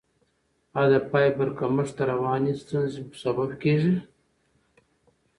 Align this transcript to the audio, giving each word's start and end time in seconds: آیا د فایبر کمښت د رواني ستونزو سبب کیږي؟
آیا 0.79 0.89
د 0.91 0.93
فایبر 1.09 1.49
کمښت 1.59 1.93
د 1.97 1.99
رواني 2.11 2.53
ستونزو 2.61 3.01
سبب 3.23 3.49
کیږي؟ 3.63 3.95